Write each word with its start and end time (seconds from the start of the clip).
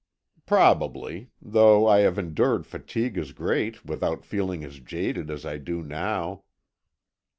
"Probably; 0.47 1.29
though 1.39 1.85
I 1.87 1.99
have 1.99 2.17
endured 2.17 2.65
fatigue 2.65 3.19
as 3.19 3.33
great 3.33 3.85
without 3.85 4.25
feeling 4.25 4.63
as 4.63 4.79
jaded 4.79 5.29
as 5.29 5.45
I 5.45 5.59
do 5.59 5.83
now." 5.83 6.41